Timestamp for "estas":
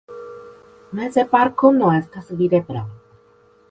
2.01-2.35